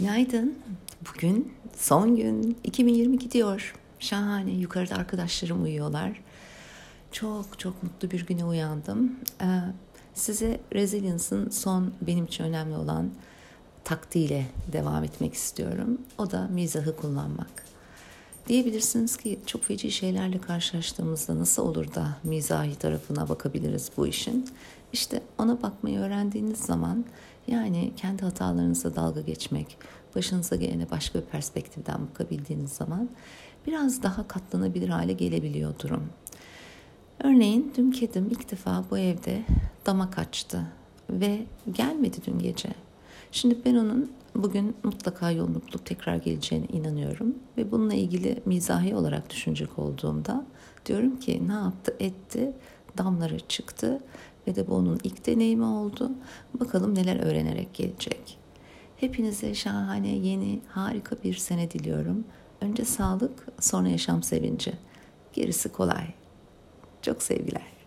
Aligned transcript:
Günaydın. 0.00 0.58
Bugün 1.08 1.52
son 1.76 2.16
gün 2.16 2.58
2020 2.64 3.18
gidiyor. 3.18 3.74
Şahane. 3.98 4.50
Yukarıda 4.50 4.94
arkadaşlarım 4.94 5.62
uyuyorlar. 5.62 6.20
Çok 7.12 7.58
çok 7.58 7.82
mutlu 7.82 8.10
bir 8.10 8.26
güne 8.26 8.44
uyandım. 8.44 9.12
Ee, 9.42 9.46
size 10.14 10.60
Resilience'ın 10.74 11.50
son 11.50 11.92
benim 12.00 12.24
için 12.24 12.44
önemli 12.44 12.76
olan 12.76 13.10
taktiğiyle 13.84 14.46
devam 14.72 15.04
etmek 15.04 15.34
istiyorum. 15.34 15.98
O 16.18 16.30
da 16.30 16.48
mizahı 16.48 16.96
kullanmak. 16.96 17.64
Diyebilirsiniz 18.48 19.16
ki 19.16 19.38
çok 19.46 19.64
feci 19.64 19.90
şeylerle 19.90 20.40
karşılaştığımızda 20.40 21.38
nasıl 21.38 21.62
olur 21.62 21.94
da 21.94 22.16
mizahi 22.24 22.78
tarafına 22.78 23.28
bakabiliriz 23.28 23.90
bu 23.96 24.06
işin? 24.06 24.50
İşte 24.92 25.22
ona 25.38 25.62
bakmayı 25.62 25.98
öğrendiğiniz 25.98 26.58
zaman 26.58 27.04
yani 27.46 27.92
kendi 27.96 28.22
hatalarınıza 28.22 28.96
dalga 28.96 29.20
geçmek, 29.20 29.78
başınıza 30.16 30.56
gelene 30.56 30.90
başka 30.90 31.18
bir 31.18 31.24
perspektiften 31.24 32.06
bakabildiğiniz 32.10 32.72
zaman 32.72 33.08
biraz 33.66 34.02
daha 34.02 34.28
katlanabilir 34.28 34.88
hale 34.88 35.12
gelebiliyor 35.12 35.78
durum. 35.78 36.08
Örneğin 37.24 37.72
dün 37.76 37.90
kedim 37.90 38.28
ilk 38.30 38.50
defa 38.50 38.84
bu 38.90 38.98
evde 38.98 39.42
dama 39.86 40.10
kaçtı 40.10 40.66
ve 41.10 41.46
gelmedi 41.72 42.16
dün 42.26 42.38
gece. 42.38 42.68
Şimdi 43.32 43.58
ben 43.64 43.74
onun 43.74 44.12
bugün 44.34 44.76
mutlaka 44.82 45.30
yolunu 45.30 45.62
bulup 45.62 45.86
tekrar 45.86 46.16
geleceğine 46.16 46.66
inanıyorum. 46.66 47.34
Ve 47.56 47.72
bununla 47.72 47.94
ilgili 47.94 48.42
mizahi 48.46 48.94
olarak 48.94 49.30
düşünecek 49.30 49.78
olduğumda 49.78 50.46
diyorum 50.86 51.16
ki 51.16 51.48
ne 51.48 51.52
yaptı 51.52 51.96
etti, 52.00 52.52
damları 52.98 53.40
çıktı 53.40 54.00
ve 54.50 54.56
de 54.56 54.68
bu 54.68 54.74
onun 54.74 55.00
ilk 55.04 55.26
deneyimi 55.26 55.64
oldu. 55.64 56.10
Bakalım 56.60 56.94
neler 56.94 57.20
öğrenerek 57.20 57.74
gelecek. 57.74 58.38
Hepinize 58.96 59.54
şahane, 59.54 60.16
yeni, 60.16 60.60
harika 60.68 61.16
bir 61.24 61.34
sene 61.34 61.70
diliyorum. 61.70 62.24
Önce 62.60 62.84
sağlık, 62.84 63.46
sonra 63.60 63.88
yaşam 63.88 64.22
sevinci. 64.22 64.72
Gerisi 65.32 65.72
kolay. 65.72 66.06
Çok 67.02 67.22
sevgiler. 67.22 67.79